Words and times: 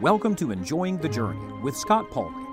Welcome 0.00 0.36
to 0.36 0.50
Enjoying 0.50 0.98
the 0.98 1.08
Journey 1.08 1.40
with 1.62 1.74
Scott 1.74 2.10
Pauley. 2.10 2.44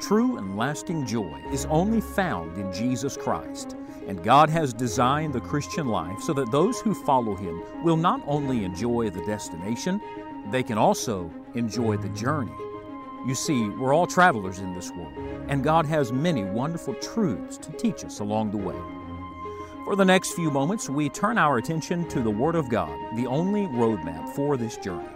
True 0.00 0.38
and 0.38 0.56
lasting 0.56 1.06
joy 1.06 1.40
is 1.52 1.66
only 1.66 2.00
found 2.00 2.58
in 2.58 2.72
Jesus 2.72 3.16
Christ, 3.16 3.76
and 4.08 4.24
God 4.24 4.50
has 4.50 4.74
designed 4.74 5.32
the 5.32 5.40
Christian 5.40 5.86
life 5.86 6.20
so 6.20 6.32
that 6.32 6.50
those 6.50 6.80
who 6.80 6.94
follow 6.94 7.36
Him 7.36 7.62
will 7.84 7.96
not 7.96 8.20
only 8.26 8.64
enjoy 8.64 9.10
the 9.10 9.24
destination, 9.24 10.00
they 10.50 10.64
can 10.64 10.78
also 10.78 11.30
enjoy 11.54 11.96
the 11.96 12.08
journey. 12.08 12.50
You 13.24 13.36
see, 13.36 13.68
we're 13.68 13.94
all 13.94 14.08
travelers 14.08 14.58
in 14.58 14.74
this 14.74 14.90
world, 14.90 15.14
and 15.48 15.62
God 15.62 15.86
has 15.86 16.12
many 16.12 16.42
wonderful 16.42 16.94
truths 16.94 17.56
to 17.58 17.70
teach 17.70 18.04
us 18.04 18.18
along 18.18 18.50
the 18.50 18.56
way. 18.56 18.74
For 19.84 19.96
the 19.96 20.04
next 20.04 20.32
few 20.32 20.50
moments, 20.50 20.88
we 20.88 21.10
turn 21.10 21.36
our 21.36 21.58
attention 21.58 22.08
to 22.08 22.22
the 22.22 22.30
Word 22.30 22.54
of 22.54 22.70
God, 22.70 22.98
the 23.16 23.26
only 23.26 23.66
roadmap 23.66 24.30
for 24.30 24.56
this 24.56 24.78
journey. 24.78 25.06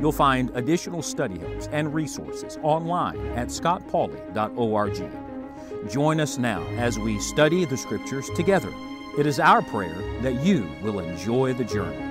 You'll 0.00 0.10
find 0.10 0.50
additional 0.56 1.00
study 1.00 1.38
helps 1.38 1.68
and 1.68 1.94
resources 1.94 2.58
online 2.64 3.24
at 3.36 3.48
scottpauley.org. 3.48 5.10
Join 5.88 6.18
us 6.18 6.38
now 6.38 6.66
as 6.76 6.98
we 6.98 7.20
study 7.20 7.64
the 7.64 7.76
Scriptures 7.76 8.28
together. 8.34 8.72
It 9.16 9.26
is 9.26 9.38
our 9.38 9.62
prayer 9.62 10.02
that 10.22 10.44
you 10.44 10.68
will 10.82 10.98
enjoy 10.98 11.52
the 11.54 11.64
journey. 11.64 12.09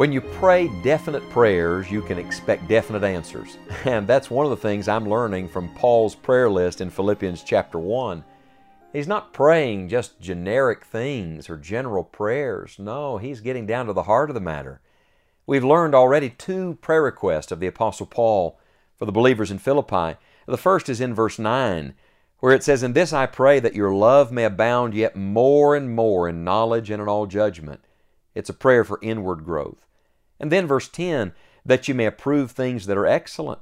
When 0.00 0.12
you 0.12 0.22
pray 0.22 0.68
definite 0.82 1.28
prayers, 1.28 1.90
you 1.90 2.00
can 2.00 2.16
expect 2.16 2.68
definite 2.68 3.04
answers. 3.04 3.58
And 3.84 4.06
that's 4.06 4.30
one 4.30 4.46
of 4.46 4.50
the 4.50 4.56
things 4.56 4.88
I'm 4.88 5.06
learning 5.06 5.50
from 5.50 5.74
Paul's 5.74 6.14
prayer 6.14 6.48
list 6.48 6.80
in 6.80 6.88
Philippians 6.88 7.42
chapter 7.42 7.78
1. 7.78 8.24
He's 8.94 9.06
not 9.06 9.34
praying 9.34 9.90
just 9.90 10.18
generic 10.18 10.86
things 10.86 11.50
or 11.50 11.58
general 11.58 12.02
prayers. 12.02 12.76
No, 12.78 13.18
he's 13.18 13.42
getting 13.42 13.66
down 13.66 13.84
to 13.88 13.92
the 13.92 14.04
heart 14.04 14.30
of 14.30 14.34
the 14.34 14.40
matter. 14.40 14.80
We've 15.46 15.62
learned 15.62 15.94
already 15.94 16.30
two 16.30 16.78
prayer 16.80 17.02
requests 17.02 17.52
of 17.52 17.60
the 17.60 17.66
Apostle 17.66 18.06
Paul 18.06 18.58
for 18.96 19.04
the 19.04 19.12
believers 19.12 19.50
in 19.50 19.58
Philippi. 19.58 20.16
The 20.46 20.56
first 20.56 20.88
is 20.88 21.02
in 21.02 21.12
verse 21.12 21.38
9, 21.38 21.92
where 22.38 22.54
it 22.54 22.64
says, 22.64 22.82
In 22.82 22.94
this 22.94 23.12
I 23.12 23.26
pray 23.26 23.60
that 23.60 23.74
your 23.74 23.92
love 23.94 24.32
may 24.32 24.44
abound 24.44 24.94
yet 24.94 25.14
more 25.14 25.76
and 25.76 25.94
more 25.94 26.26
in 26.26 26.42
knowledge 26.42 26.88
and 26.88 27.02
in 27.02 27.08
all 27.08 27.26
judgment. 27.26 27.84
It's 28.34 28.48
a 28.48 28.54
prayer 28.54 28.82
for 28.82 28.98
inward 29.02 29.44
growth. 29.44 29.86
And 30.40 30.50
then 30.50 30.66
verse 30.66 30.88
10 30.88 31.32
that 31.64 31.86
you 31.86 31.94
may 31.94 32.06
approve 32.06 32.50
things 32.50 32.86
that 32.86 32.96
are 32.96 33.06
excellent, 33.06 33.60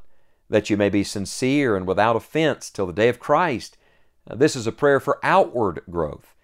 that 0.49 0.71
you 0.71 0.77
may 0.77 0.89
be 0.89 1.03
sincere 1.03 1.77
and 1.77 1.87
without 1.87 2.17
offense 2.17 2.71
till 2.71 2.87
the 2.87 2.93
day 2.93 3.09
of 3.09 3.19
Christ. 3.19 3.77
This 4.33 4.55
is 4.55 4.67
a 4.67 4.73
prayer 4.73 5.01
for 5.01 5.19
outward 5.23 5.83
growth. 5.91 6.35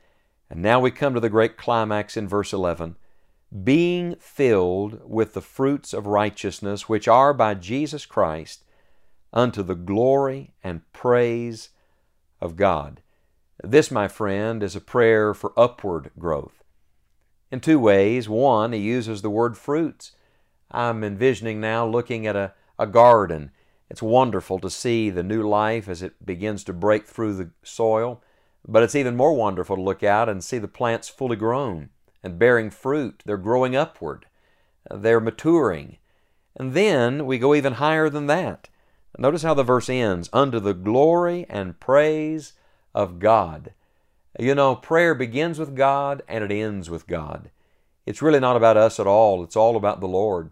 And 0.51 0.61
now 0.61 0.81
we 0.81 0.91
come 0.91 1.15
to 1.15 1.21
the 1.21 1.31
great 1.31 1.57
climax 1.57 2.17
in 2.17 2.29
verse 2.29 2.53
11 2.53 2.97
being 3.63 4.17
filled 4.19 5.01
with 5.09 5.35
the 5.35 5.41
fruits 5.41 5.93
of 5.93 6.09
righteousness 6.09 6.89
which 6.89 7.07
are 7.07 7.33
by 7.33 7.55
Jesus 7.55 8.05
Christ 8.05 8.65
unto 9.33 9.63
the 9.63 9.77
glory 9.77 10.55
and 10.65 10.81
praise 10.93 11.71
of 12.41 12.57
God. 12.57 13.01
This, 13.63 13.91
my 13.91 14.09
friend, 14.09 14.63
is 14.63 14.75
a 14.75 14.81
prayer 14.81 15.35
for 15.35 15.53
upward 15.57 16.11
growth. 16.19 16.65
In 17.51 17.61
two 17.61 17.79
ways. 17.79 18.29
One, 18.29 18.73
he 18.73 18.81
uses 18.81 19.23
the 19.23 19.31
word 19.31 19.57
fruits. 19.57 20.13
I'm 20.75 21.05
envisioning 21.05 21.61
now 21.61 21.87
looking 21.87 22.27
at 22.27 22.35
a, 22.35 22.53
a 22.79 22.87
garden. 22.87 23.53
It's 23.89 24.03
wonderful 24.03 24.59
to 24.59 24.69
see 24.69 25.09
the 25.09 25.23
new 25.23 25.49
life 25.49 25.89
as 25.89 26.03
it 26.03 26.27
begins 26.27 26.65
to 26.65 26.73
break 26.73 27.07
through 27.07 27.37
the 27.37 27.51
soil, 27.63 28.21
but 28.67 28.83
it's 28.83 28.97
even 28.97 29.15
more 29.15 29.35
wonderful 29.35 29.77
to 29.77 29.83
look 29.83 30.03
out 30.03 30.29
and 30.29 30.43
see 30.43 30.59
the 30.59 30.67
plants 30.67 31.09
fully 31.09 31.37
grown 31.37 31.91
and 32.25 32.39
bearing 32.39 32.71
fruit. 32.71 33.23
They're 33.25 33.37
growing 33.37 33.77
upward, 33.77 34.27
they're 34.91 35.21
maturing. 35.21 35.99
And 36.57 36.73
then 36.73 37.25
we 37.25 37.39
go 37.39 37.55
even 37.55 37.75
higher 37.75 38.11
than 38.11 38.27
that. 38.27 38.69
Notice 39.17 39.43
how 39.43 39.55
the 39.55 39.63
verse 39.63 39.89
ends 39.89 40.29
under 40.33 40.59
the 40.59 40.75
glory 40.75 41.47
and 41.49 41.79
praise 41.79 42.55
of 42.95 43.21
God. 43.21 43.73
You 44.39 44.57
know, 44.57 44.75
prayer 44.75 45.15
begins 45.15 45.61
with 45.61 45.77
God 45.77 46.23
and 46.27 46.43
it 46.43 46.51
ends 46.51 46.91
with 46.91 47.07
God. 47.07 47.51
It's 48.07 48.23
really 48.23 48.41
not 48.41 48.57
about 48.57 48.77
us 48.77 48.99
at 48.99 49.07
all, 49.07 49.45
it's 49.45 49.57
all 49.57 49.77
about 49.77 50.01
the 50.01 50.09
Lord. 50.09 50.51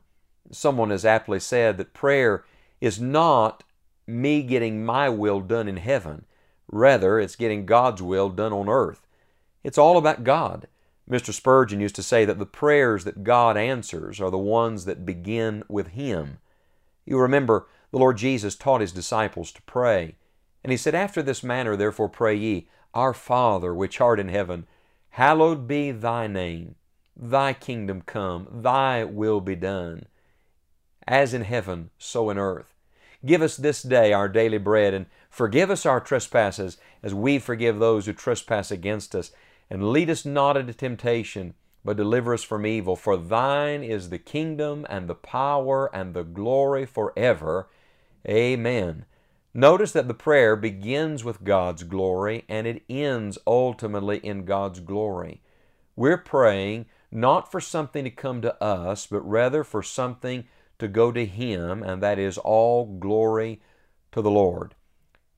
Someone 0.50 0.90
has 0.90 1.04
aptly 1.04 1.40
said 1.40 1.78
that 1.78 1.94
prayer 1.94 2.44
is 2.80 3.00
not 3.00 3.62
me 4.06 4.42
getting 4.42 4.84
my 4.84 5.08
will 5.08 5.40
done 5.40 5.68
in 5.68 5.76
heaven. 5.76 6.24
Rather, 6.70 7.20
it's 7.20 7.36
getting 7.36 7.66
God's 7.66 8.02
will 8.02 8.28
done 8.28 8.52
on 8.52 8.68
earth. 8.68 9.06
It's 9.62 9.78
all 9.78 9.96
about 9.96 10.24
God. 10.24 10.66
Mr. 11.08 11.32
Spurgeon 11.32 11.80
used 11.80 11.94
to 11.96 12.02
say 12.02 12.24
that 12.24 12.38
the 12.38 12.46
prayers 12.46 13.04
that 13.04 13.24
God 13.24 13.56
answers 13.56 14.20
are 14.20 14.30
the 14.30 14.38
ones 14.38 14.84
that 14.84 15.06
begin 15.06 15.62
with 15.68 15.88
Him. 15.88 16.38
You 17.04 17.18
remember 17.18 17.66
the 17.90 17.98
Lord 17.98 18.16
Jesus 18.16 18.56
taught 18.56 18.80
His 18.80 18.92
disciples 18.92 19.52
to 19.52 19.62
pray. 19.62 20.16
And 20.64 20.70
He 20.70 20.76
said, 20.76 20.94
After 20.94 21.22
this 21.22 21.42
manner 21.42 21.76
therefore 21.76 22.08
pray 22.08 22.34
ye, 22.34 22.68
Our 22.94 23.14
Father 23.14 23.74
which 23.74 24.00
art 24.00 24.18
in 24.20 24.28
heaven, 24.28 24.66
hallowed 25.10 25.66
be 25.66 25.90
thy 25.90 26.26
name. 26.26 26.76
Thy 27.16 27.52
kingdom 27.52 28.02
come, 28.02 28.48
thy 28.50 29.04
will 29.04 29.40
be 29.40 29.54
done 29.54 30.06
as 31.06 31.34
in 31.34 31.42
heaven, 31.42 31.90
so 31.98 32.30
in 32.30 32.38
earth. 32.38 32.74
Give 33.24 33.42
us 33.42 33.56
this 33.56 33.82
day 33.82 34.12
our 34.12 34.28
daily 34.28 34.58
bread, 34.58 34.94
and 34.94 35.06
forgive 35.30 35.70
us 35.70 35.86
our 35.86 36.00
trespasses, 36.00 36.76
as 37.02 37.14
we 37.14 37.38
forgive 37.38 37.78
those 37.78 38.06
who 38.06 38.12
trespass 38.12 38.70
against 38.70 39.14
us. 39.14 39.30
And 39.70 39.90
lead 39.90 40.10
us 40.10 40.26
not 40.26 40.56
into 40.56 40.74
temptation, 40.74 41.54
but 41.84 41.96
deliver 41.96 42.34
us 42.34 42.42
from 42.42 42.66
evil. 42.66 42.96
For 42.96 43.16
thine 43.16 43.82
is 43.82 44.10
the 44.10 44.18
kingdom, 44.18 44.86
and 44.90 45.08
the 45.08 45.14
power, 45.14 45.94
and 45.94 46.14
the 46.14 46.24
glory 46.24 46.84
forever. 46.84 47.68
Amen. 48.28 49.04
Notice 49.54 49.92
that 49.92 50.08
the 50.08 50.14
prayer 50.14 50.56
begins 50.56 51.24
with 51.24 51.44
God's 51.44 51.84
glory, 51.84 52.44
and 52.48 52.66
it 52.66 52.82
ends 52.88 53.38
ultimately 53.46 54.18
in 54.18 54.44
God's 54.44 54.80
glory. 54.80 55.42
We're 55.94 56.18
praying 56.18 56.86
not 57.10 57.52
for 57.52 57.60
something 57.60 58.04
to 58.04 58.10
come 58.10 58.40
to 58.42 58.62
us, 58.62 59.06
but 59.06 59.20
rather 59.20 59.62
for 59.62 59.82
something 59.82 60.44
to 60.82 60.88
go 60.88 61.10
to 61.10 61.24
Him, 61.24 61.82
and 61.82 62.02
that 62.02 62.18
is 62.18 62.36
all 62.38 62.84
glory 62.98 63.60
to 64.12 64.20
the 64.20 64.30
Lord. 64.30 64.74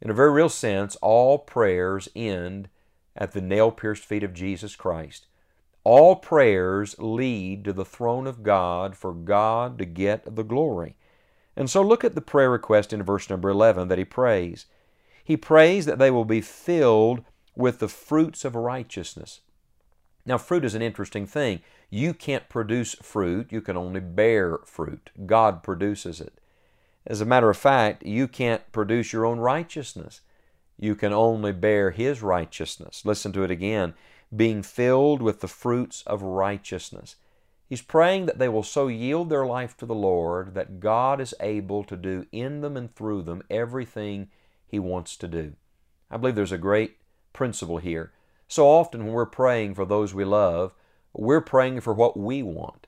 In 0.01 0.11
a 0.11 0.15
very 0.15 0.33
real 0.33 0.49
sense, 0.49 0.97
all 0.97 1.39
prayers 1.39 2.09
end 2.15 2.69
at 3.17 3.33
the 3.33 3.41
nail 3.41 3.71
pierced 3.71 4.05
feet 4.05 4.25
of 4.25 4.35
Jesus 4.35 4.77
Christ. 4.77 5.27
All 5.85 6.17
prayers 6.17 6.97
lead 6.99 7.65
to 7.65 7.73
the 7.73 7.85
throne 7.85 8.27
of 8.27 8.43
God 8.43 8.97
for 8.97 9.13
God 9.13 9.79
to 9.79 9.85
get 9.85 10.35
the 10.35 10.43
glory. 10.43 10.97
And 11.57 11.71
so 11.71 11.83
look 11.83 12.05
at 12.05 12.15
the 12.15 12.21
prayer 12.21 12.51
request 12.51 12.93
in 12.93 13.03
verse 13.03 13.31
number 13.31 13.49
11 13.49 13.89
that 13.89 13.99
he 13.99 14.05
prays. 14.05 14.67
He 15.23 15.37
prays 15.37 15.87
that 15.87 15.99
they 15.99 16.11
will 16.11 16.25
be 16.25 16.41
filled 16.41 17.25
with 17.55 17.79
the 17.79 17.89
fruits 17.89 18.45
of 18.45 18.55
righteousness. 18.57 19.41
Now, 20.27 20.39
fruit 20.39 20.65
is 20.65 20.75
an 20.75 20.83
interesting 20.83 21.27
thing. 21.27 21.61
You 21.95 22.13
can't 22.13 22.49
produce 22.49 22.95
fruit, 22.95 23.53
you 23.53 23.61
can 23.61 23.77
only 23.77 24.01
bear 24.01 24.59
fruit. 24.65 25.11
God 25.27 25.63
produces 25.63 26.21
it. 26.21 26.41
As 27.07 27.21
a 27.21 27.25
matter 27.25 27.49
of 27.49 27.57
fact, 27.57 28.05
you 28.05 28.27
can't 28.27 28.73
produce 28.73 29.13
your 29.13 29.25
own 29.25 29.39
righteousness. 29.39 30.21
You 30.77 30.97
can 30.97 31.13
only 31.13 31.53
bear 31.53 31.93
His 31.93 32.21
righteousness. 32.21 33.03
Listen 33.05 33.31
to 33.35 33.45
it 33.45 33.51
again 33.53 33.95
being 34.35 34.65
filled 34.65 35.23
with 35.23 35.39
the 35.39 35.47
fruits 35.47 36.03
of 36.05 36.21
righteousness. 36.21 37.15
He's 37.69 37.81
praying 37.81 38.27
that 38.27 38.41
they 38.41 38.49
will 38.49 38.65
so 38.65 38.89
yield 38.89 39.31
their 39.31 39.47
life 39.47 39.77
to 39.77 39.87
the 39.87 39.95
Lord 39.95 40.55
that 40.55 40.81
God 40.81 41.21
is 41.21 41.33
able 41.39 41.85
to 41.85 41.97
do 41.97 42.27
in 42.33 42.61
them 42.61 42.77
and 42.77 42.93
through 42.93 43.23
them 43.23 43.45
everything 43.49 44.31
He 44.67 44.81
wants 44.81 45.17
to 45.19 45.29
do. 45.29 45.53
I 46.11 46.17
believe 46.17 46.35
there's 46.35 46.51
a 46.51 46.59
great 46.59 46.97
principle 47.33 47.79
here. 47.79 48.11
So 48.49 48.67
often 48.67 49.05
when 49.05 49.13
we're 49.13 49.27
praying 49.27 49.75
for 49.75 49.85
those 49.85 50.13
we 50.13 50.25
love, 50.25 50.75
we're 51.15 51.41
praying 51.41 51.81
for 51.81 51.95
what 51.95 52.17
we 52.17 52.43
want. 52.43 52.87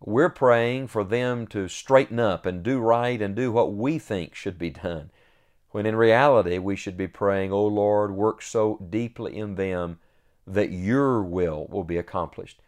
We're 0.00 0.30
praying 0.30 0.88
for 0.88 1.04
them 1.04 1.46
to 1.48 1.68
straighten 1.68 2.18
up 2.18 2.46
and 2.46 2.62
do 2.62 2.78
right 2.78 3.20
and 3.20 3.34
do 3.34 3.52
what 3.52 3.74
we 3.74 3.98
think 3.98 4.34
should 4.34 4.58
be 4.58 4.70
done. 4.70 5.10
When 5.70 5.84
in 5.84 5.96
reality, 5.96 6.58
we 6.58 6.76
should 6.76 6.96
be 6.96 7.08
praying, 7.08 7.52
Oh 7.52 7.66
Lord, 7.66 8.12
work 8.12 8.40
so 8.42 8.78
deeply 8.88 9.36
in 9.36 9.56
them 9.56 9.98
that 10.46 10.72
your 10.72 11.22
will 11.22 11.66
will 11.68 11.84
be 11.84 11.98
accomplished. 11.98 12.60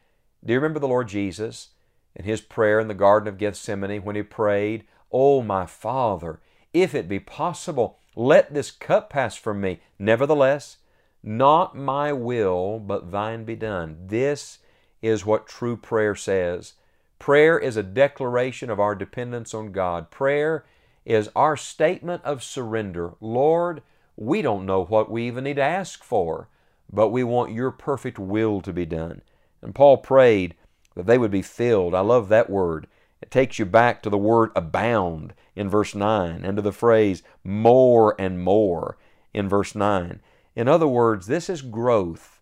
Do 0.44 0.52
you 0.52 0.58
remember 0.58 0.80
the 0.80 0.88
Lord 0.88 1.08
Jesus 1.08 1.70
in 2.14 2.24
his 2.24 2.40
prayer 2.40 2.78
in 2.78 2.88
the 2.88 2.94
Garden 2.94 3.28
of 3.28 3.38
Gethsemane 3.38 4.02
when 4.02 4.16
he 4.16 4.22
prayed, 4.22 4.84
Oh 5.10 5.40
my 5.42 5.66
Father, 5.66 6.40
if 6.72 6.94
it 6.94 7.08
be 7.08 7.20
possible, 7.20 7.98
let 8.14 8.52
this 8.52 8.70
cup 8.70 9.10
pass 9.10 9.34
from 9.36 9.60
me. 9.60 9.80
Nevertheless, 9.98 10.78
not 11.22 11.76
my 11.76 12.12
will, 12.12 12.78
but 12.78 13.12
thine 13.12 13.44
be 13.44 13.56
done. 13.56 13.96
This 14.06 14.58
is 15.02 15.24
what 15.24 15.46
true 15.46 15.76
prayer 15.76 16.14
says. 16.14 16.74
Prayer 17.18 17.58
is 17.58 17.76
a 17.76 17.82
declaration 17.82 18.70
of 18.70 18.80
our 18.80 18.94
dependence 18.94 19.52
on 19.54 19.72
God. 19.72 20.10
Prayer 20.10 20.64
is 21.04 21.28
our 21.34 21.56
statement 21.56 22.22
of 22.24 22.42
surrender. 22.42 23.12
Lord, 23.20 23.82
we 24.16 24.42
don't 24.42 24.66
know 24.66 24.84
what 24.84 25.10
we 25.10 25.26
even 25.26 25.44
need 25.44 25.56
to 25.56 25.62
ask 25.62 26.02
for, 26.02 26.48
but 26.92 27.08
we 27.08 27.24
want 27.24 27.52
your 27.52 27.70
perfect 27.70 28.18
will 28.18 28.60
to 28.60 28.72
be 28.72 28.86
done. 28.86 29.22
And 29.62 29.74
Paul 29.74 29.98
prayed 29.98 30.54
that 30.94 31.06
they 31.06 31.18
would 31.18 31.30
be 31.30 31.42
filled. 31.42 31.94
I 31.94 32.00
love 32.00 32.28
that 32.28 32.50
word. 32.50 32.86
It 33.22 33.30
takes 33.30 33.58
you 33.58 33.66
back 33.66 34.02
to 34.02 34.10
the 34.10 34.18
word 34.18 34.50
abound 34.56 35.34
in 35.54 35.68
verse 35.68 35.94
9 35.94 36.44
and 36.44 36.56
to 36.56 36.62
the 36.62 36.72
phrase 36.72 37.22
more 37.44 38.14
and 38.18 38.42
more 38.42 38.96
in 39.32 39.48
verse 39.48 39.74
9. 39.74 40.20
In 40.56 40.68
other 40.68 40.88
words, 40.88 41.26
this 41.26 41.48
is 41.48 41.62
growth, 41.62 42.40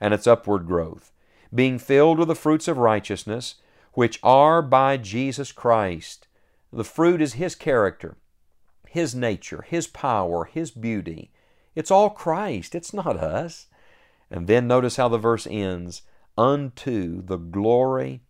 and 0.00 0.14
it's 0.14 0.26
upward 0.26 0.66
growth. 0.66 1.12
Being 1.54 1.78
filled 1.78 2.18
with 2.18 2.28
the 2.28 2.34
fruits 2.34 2.68
of 2.68 2.78
righteousness, 2.78 3.56
which 3.92 4.20
are 4.22 4.62
by 4.62 4.96
Jesus 4.96 5.52
Christ. 5.52 6.28
The 6.72 6.84
fruit 6.84 7.22
is 7.22 7.34
His 7.34 7.54
character, 7.54 8.16
His 8.88 9.14
nature, 9.14 9.62
His 9.62 9.86
power, 9.86 10.44
His 10.44 10.70
beauty. 10.70 11.30
It's 11.74 11.90
all 11.90 12.10
Christ, 12.10 12.74
it's 12.74 12.92
not 12.92 13.16
us. 13.16 13.66
And 14.30 14.46
then 14.46 14.66
notice 14.66 14.96
how 14.96 15.08
the 15.08 15.18
verse 15.18 15.46
ends 15.50 16.02
unto 16.36 17.22
the 17.22 17.38
glory 17.38 18.20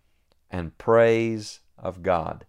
and 0.51 0.79
praise 0.79 1.61
of 1.77 2.03
God. 2.03 2.47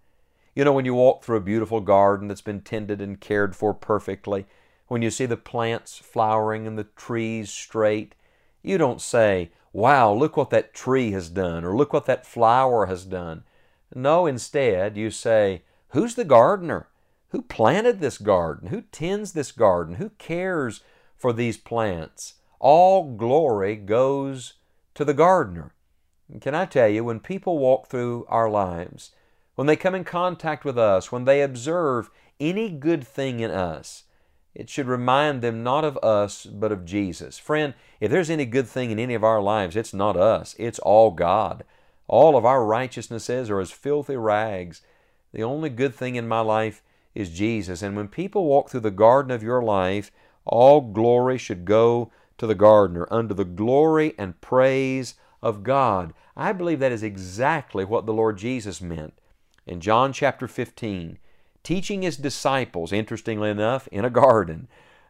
You 0.55 0.63
know, 0.63 0.73
when 0.73 0.85
you 0.85 0.93
walk 0.93 1.23
through 1.23 1.37
a 1.37 1.41
beautiful 1.41 1.79
garden 1.81 2.27
that's 2.27 2.41
been 2.41 2.61
tended 2.61 3.01
and 3.01 3.19
cared 3.19 3.55
for 3.55 3.73
perfectly, 3.73 4.45
when 4.87 5.01
you 5.01 5.09
see 5.09 5.25
the 5.25 5.37
plants 5.37 5.97
flowering 5.97 6.67
and 6.67 6.77
the 6.77 6.83
trees 6.83 7.49
straight, 7.49 8.15
you 8.61 8.77
don't 8.77 9.01
say, 9.01 9.51
Wow, 9.71 10.11
look 10.13 10.35
what 10.35 10.49
that 10.49 10.73
tree 10.73 11.11
has 11.11 11.29
done, 11.29 11.63
or 11.63 11.75
look 11.75 11.93
what 11.93 12.05
that 12.05 12.25
flower 12.25 12.87
has 12.87 13.05
done. 13.05 13.43
No, 13.93 14.25
instead, 14.25 14.97
you 14.97 15.11
say, 15.11 15.63
Who's 15.89 16.15
the 16.15 16.25
gardener? 16.25 16.87
Who 17.29 17.41
planted 17.43 17.99
this 17.99 18.17
garden? 18.17 18.69
Who 18.69 18.81
tends 18.81 19.33
this 19.33 19.51
garden? 19.51 19.95
Who 19.95 20.09
cares 20.11 20.81
for 21.15 21.31
these 21.31 21.57
plants? 21.57 22.35
All 22.59 23.15
glory 23.15 23.75
goes 23.75 24.53
to 24.95 25.05
the 25.05 25.13
gardener. 25.13 25.73
And 26.27 26.41
can 26.41 26.55
I 26.55 26.65
tell 26.65 26.87
you, 26.87 27.03
when 27.03 27.19
people 27.19 27.57
walk 27.57 27.87
through 27.87 28.25
our 28.27 28.49
lives, 28.49 29.11
when 29.55 29.67
they 29.67 29.75
come 29.75 29.95
in 29.95 30.03
contact 30.03 30.65
with 30.65 30.77
us, 30.77 31.11
when 31.11 31.25
they 31.25 31.41
observe 31.41 32.09
any 32.39 32.69
good 32.69 33.05
thing 33.05 33.39
in 33.39 33.51
us, 33.51 34.03
it 34.59 34.69
should 34.69 34.87
remind 34.87 35.41
them 35.41 35.63
not 35.63 35.85
of 35.85 35.97
us, 36.03 36.45
but 36.45 36.73
of 36.73 36.83
Jesus. 36.83 37.37
Friend, 37.37 37.73
if 38.01 38.11
there's 38.11 38.29
any 38.29 38.45
good 38.45 38.67
thing 38.67 38.91
in 38.91 38.99
any 38.99 39.13
of 39.13 39.23
our 39.23 39.41
lives, 39.41 39.77
it's 39.77 39.93
not 39.93 40.17
us, 40.17 40.53
it's 40.59 40.79
all 40.79 41.11
God. 41.11 41.63
All 42.09 42.35
of 42.35 42.43
our 42.43 42.65
righteousnesses 42.65 43.49
are 43.49 43.61
as 43.61 43.71
filthy 43.71 44.17
rags. 44.17 44.81
The 45.31 45.43
only 45.43 45.69
good 45.69 45.95
thing 45.95 46.15
in 46.15 46.27
my 46.27 46.41
life 46.41 46.83
is 47.15 47.29
Jesus. 47.29 47.81
And 47.81 47.95
when 47.95 48.09
people 48.09 48.43
walk 48.43 48.69
through 48.69 48.81
the 48.81 48.91
garden 48.91 49.31
of 49.31 49.41
your 49.41 49.61
life, 49.61 50.11
all 50.43 50.81
glory 50.81 51.37
should 51.37 51.63
go 51.63 52.11
to 52.37 52.45
the 52.45 52.53
gardener, 52.53 53.07
under 53.09 53.33
the 53.33 53.45
glory 53.45 54.13
and 54.17 54.41
praise 54.41 55.15
of 55.41 55.63
God. 55.63 56.13
I 56.35 56.51
believe 56.51 56.79
that 56.79 56.91
is 56.91 57.01
exactly 57.01 57.85
what 57.85 58.05
the 58.05 58.13
Lord 58.13 58.37
Jesus 58.37 58.81
meant 58.81 59.13
in 59.65 59.79
John 59.79 60.11
chapter 60.11 60.49
15 60.49 61.17
teaching 61.63 62.01
his 62.01 62.17
disciples, 62.17 62.91
interestingly 62.91 63.49
enough, 63.49 63.87
in 63.89 64.05
a 64.05 64.09
garden, 64.09 64.67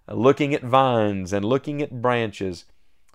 uh, 0.08 0.14
looking 0.14 0.54
at 0.54 0.64
vines 0.64 1.34
and 1.34 1.46
looking 1.46 1.82
at 1.82 2.02
branches, 2.02 2.66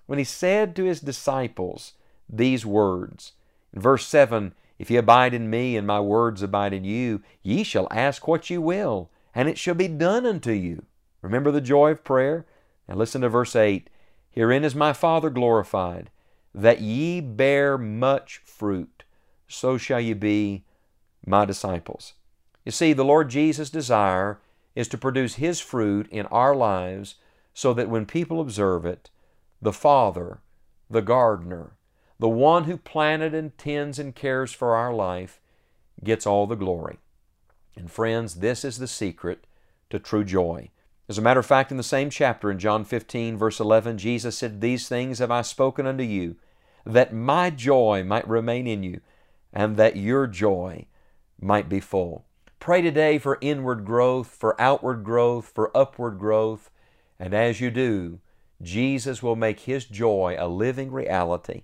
when 0.05 0.19
he 0.19 0.25
said 0.25 0.75
to 0.75 0.83
his 0.83 1.01
disciples 1.01 1.93
these 2.29 2.65
words. 2.65 3.33
In 3.73 3.81
verse 3.81 4.07
7, 4.07 4.53
If 4.79 4.89
ye 4.89 4.97
abide 4.97 5.33
in 5.33 5.49
me, 5.49 5.75
and 5.75 5.85
my 5.85 5.99
words 5.99 6.41
abide 6.41 6.73
in 6.73 6.83
you, 6.83 7.21
ye 7.43 7.63
shall 7.63 7.87
ask 7.91 8.27
what 8.27 8.49
ye 8.49 8.57
will, 8.57 9.09
and 9.33 9.49
it 9.49 9.57
shall 9.57 9.75
be 9.75 9.87
done 9.87 10.25
unto 10.25 10.51
you. 10.51 10.85
Remember 11.21 11.51
the 11.51 11.61
joy 11.61 11.91
of 11.91 12.03
prayer? 12.03 12.45
Now 12.87 12.95
listen 12.95 13.21
to 13.21 13.29
verse 13.29 13.55
8. 13.55 13.89
Herein 14.29 14.63
is 14.63 14.75
my 14.75 14.93
Father 14.93 15.29
glorified, 15.29 16.09
that 16.53 16.81
ye 16.81 17.19
bear 17.19 17.77
much 17.77 18.41
fruit, 18.45 19.03
so 19.47 19.77
shall 19.77 19.99
ye 19.99 20.13
be 20.13 20.65
my 21.25 21.45
disciples. 21.45 22.13
You 22.65 22.71
see, 22.71 22.93
the 22.93 23.05
Lord 23.05 23.29
Jesus' 23.29 23.69
desire 23.69 24.39
is 24.75 24.87
to 24.89 24.97
produce 24.97 25.35
His 25.35 25.59
fruit 25.59 26.07
in 26.09 26.25
our 26.27 26.55
lives 26.55 27.15
so 27.53 27.73
that 27.73 27.89
when 27.89 28.05
people 28.05 28.41
observe 28.41 28.85
it, 28.85 29.09
the 29.61 29.71
Father, 29.71 30.39
the 30.89 31.01
gardener, 31.01 31.77
the 32.19 32.27
one 32.29 32.65
who 32.65 32.77
planted 32.77 33.33
and 33.33 33.57
tends 33.57 33.99
and 33.99 34.15
cares 34.15 34.51
for 34.51 34.75
our 34.75 34.93
life, 34.93 35.39
gets 36.03 36.25
all 36.25 36.47
the 36.47 36.55
glory. 36.55 36.97
And 37.75 37.91
friends, 37.91 38.35
this 38.35 38.65
is 38.65 38.77
the 38.77 38.87
secret 38.87 39.45
to 39.89 39.99
true 39.99 40.23
joy. 40.23 40.69
As 41.07 41.17
a 41.17 41.21
matter 41.21 41.39
of 41.39 41.45
fact, 41.45 41.71
in 41.71 41.77
the 41.77 41.83
same 41.83 42.09
chapter, 42.09 42.49
in 42.49 42.57
John 42.57 42.83
15, 42.83 43.37
verse 43.37 43.59
11, 43.59 43.97
Jesus 43.97 44.37
said, 44.37 44.59
These 44.59 44.87
things 44.87 45.19
have 45.19 45.31
I 45.31 45.41
spoken 45.41 45.85
unto 45.85 46.03
you, 46.03 46.35
that 46.85 47.13
my 47.13 47.49
joy 47.49 48.03
might 48.03 48.27
remain 48.27 48.65
in 48.65 48.81
you, 48.81 49.01
and 49.53 49.77
that 49.77 49.97
your 49.97 50.25
joy 50.25 50.87
might 51.39 51.69
be 51.69 51.79
full. 51.79 52.25
Pray 52.65 52.81
today 52.81 53.19
for 53.19 53.37
inward 53.41 53.85
growth, 53.85 54.25
for 54.25 54.59
outward 54.59 55.03
growth, 55.03 55.51
for 55.53 55.69
upward 55.77 56.17
growth. 56.17 56.71
And 57.19 57.31
as 57.31 57.61
you 57.61 57.69
do, 57.69 58.21
Jesus 58.59 59.21
will 59.21 59.35
make 59.35 59.59
His 59.59 59.85
joy 59.85 60.35
a 60.39 60.47
living 60.47 60.91
reality 60.91 61.61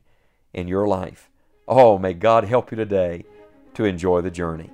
in 0.54 0.68
your 0.68 0.88
life. 0.88 1.32
Oh, 1.68 1.98
may 1.98 2.14
God 2.14 2.44
help 2.44 2.70
you 2.70 2.78
today 2.78 3.26
to 3.74 3.84
enjoy 3.84 4.22
the 4.22 4.30
journey. 4.30 4.70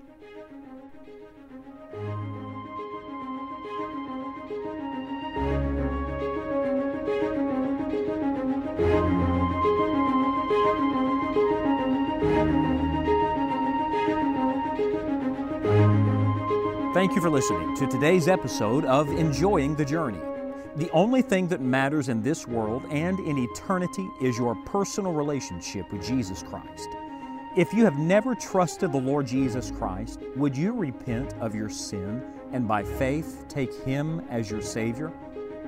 Thank 16.97 17.13
you 17.13 17.21
for 17.21 17.29
listening 17.29 17.75
to 17.75 17.85
today's 17.85 18.27
episode 18.27 18.83
of 18.83 19.07
Enjoying 19.09 19.75
the 19.75 19.85
Journey. 19.85 20.17
The 20.77 20.89
only 20.89 21.21
thing 21.21 21.47
that 21.49 21.61
matters 21.61 22.09
in 22.09 22.23
this 22.23 22.47
world 22.47 22.87
and 22.89 23.19
in 23.19 23.37
eternity 23.37 24.09
is 24.19 24.35
your 24.35 24.55
personal 24.65 25.13
relationship 25.13 25.93
with 25.93 26.03
Jesus 26.03 26.41
Christ. 26.41 26.89
If 27.55 27.71
you 27.71 27.83
have 27.83 27.99
never 27.99 28.33
trusted 28.33 28.91
the 28.91 28.97
Lord 28.97 29.27
Jesus 29.27 29.69
Christ, 29.69 30.21
would 30.35 30.57
you 30.57 30.73
repent 30.73 31.35
of 31.39 31.53
your 31.53 31.69
sin 31.69 32.23
and 32.51 32.67
by 32.67 32.81
faith 32.81 33.45
take 33.47 33.71
Him 33.83 34.25
as 34.31 34.49
your 34.49 34.63
Savior? 34.63 35.13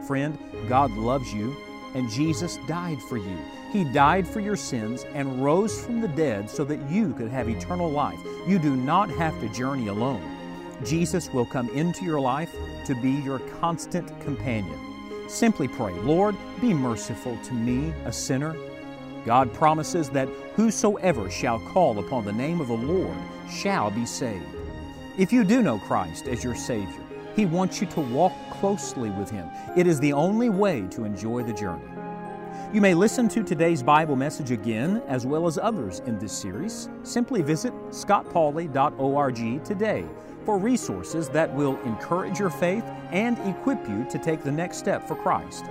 Friend, 0.08 0.36
God 0.68 0.90
loves 0.94 1.32
you 1.32 1.56
and 1.94 2.10
Jesus 2.10 2.58
died 2.68 2.98
for 3.08 3.18
you. 3.18 3.38
He 3.72 3.84
died 3.84 4.28
for 4.28 4.40
your 4.40 4.56
sins 4.56 5.06
and 5.14 5.44
rose 5.44 5.80
from 5.86 6.02
the 6.02 6.08
dead 6.08 6.50
so 6.50 6.64
that 6.64 6.90
you 6.90 7.14
could 7.14 7.30
have 7.30 7.48
eternal 7.48 7.92
life. 7.92 8.20
You 8.48 8.58
do 8.58 8.76
not 8.76 9.12
have 9.12 9.40
to 9.42 9.50
journey 9.50 9.90
alone. 9.90 10.39
Jesus 10.84 11.32
will 11.34 11.46
come 11.46 11.70
into 11.70 12.06
your 12.06 12.22
life 12.22 12.56
to 12.86 12.96
be 12.96 13.12
your 13.12 13.40
constant 13.60 14.08
companion. 14.22 14.80
Simply 15.28 15.68
pray, 15.68 15.94
Lord, 16.00 16.36
be 16.62 16.74
merciful 16.74 17.38
to 17.44 17.54
me, 17.54 17.94
a 18.06 18.12
sinner. 18.12 18.56
God 19.26 19.54
promises 19.54 20.10
that 20.10 20.30
whosoever 20.56 21.30
shall 21.30 21.60
call 21.60 22.00
upon 22.00 22.26
the 22.26 22.32
name 22.32 22.62
of 22.62 22.68
the 22.68 22.74
Lord 22.74 23.16
shall 23.50 23.92
be 23.92 24.06
saved. 24.06 24.46
If 25.18 25.34
you 25.34 25.44
do 25.44 25.62
know 25.62 25.80
Christ 25.80 26.28
as 26.28 26.44
your 26.44 26.56
Savior, 26.56 27.04
He 27.36 27.46
wants 27.46 27.82
you 27.82 27.88
to 27.88 28.00
walk 28.00 28.34
closely 28.50 29.10
with 29.10 29.30
Him. 29.30 29.50
It 29.76 29.86
is 29.86 30.00
the 30.00 30.14
only 30.14 30.50
way 30.50 30.88
to 30.92 31.04
enjoy 31.04 31.44
the 31.44 31.54
journey. 31.54 31.84
You 32.74 32.82
may 32.82 32.94
listen 32.94 33.28
to 33.30 33.44
today's 33.44 33.84
Bible 33.84 34.16
message 34.16 34.52
again, 34.52 35.02
as 35.08 35.26
well 35.26 35.48
as 35.48 35.58
others 35.58 36.00
in 36.06 36.20
this 36.20 36.32
series. 36.32 36.88
Simply 37.04 37.42
visit 37.42 37.74
scottpauley.org 37.90 39.64
today 39.64 40.06
for 40.46 40.58
resources 40.58 41.30
that 41.30 41.54
will 41.54 41.80
encourage 41.82 42.40
your 42.40 42.50
faith 42.50 42.84
and 43.12 43.38
equip 43.48 43.88
you 43.88 44.06
to 44.10 44.18
take 44.18 44.44
the 44.44 44.52
next 44.52 44.78
step 44.78 45.08
for 45.08 45.16
Christ. 45.16 45.66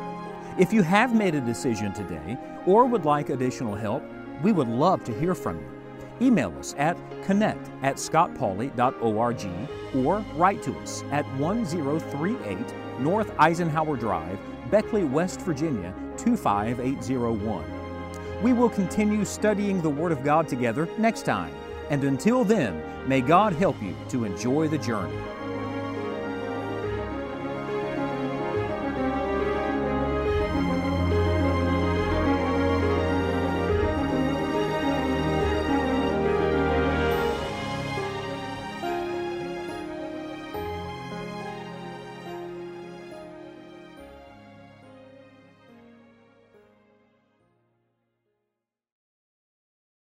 If 0.59 0.73
you 0.73 0.83
have 0.83 1.15
made 1.15 1.35
a 1.35 1.41
decision 1.41 1.93
today 1.93 2.37
or 2.67 2.87
would 2.87 3.05
like 3.05 3.31
additional 3.31 3.75
help, 3.75 4.03
we 4.43 4.53
would 4.53 4.69
love 4.69 5.05
to 5.05 5.19
hear 5.19 5.35
from 5.35 5.59
you. 5.59 5.69
Email 6.21 6.53
us 6.59 6.75
at 6.79 6.97
connect 7.23 7.71
at 7.83 7.97
scottpauley.org 7.97 9.49
or 9.95 10.25
write 10.35 10.63
to 10.65 10.77
us 10.79 11.05
at 11.13 11.25
1038 11.39 12.59
North 12.99 13.33
Eisenhower 13.39 13.97
Drive, 13.97 14.39
Beckley, 14.71 15.05
West 15.05 15.41
Virginia 15.43 15.95
25801. 16.17 18.43
We 18.43 18.53
will 18.53 18.71
continue 18.71 19.25
studying 19.25 19.81
the 19.81 19.91
Word 19.91 20.13
of 20.13 20.25
God 20.25 20.49
together 20.49 20.89
next 20.99 21.23
time. 21.23 21.55
And 21.91 22.05
until 22.05 22.45
then, 22.45 22.83
may 23.07 23.21
God 23.21 23.53
help 23.55 23.83
you 23.83 23.95
to 24.11 24.25
enjoy 24.25 24.69
the 24.69 24.79
journey. 24.79 25.17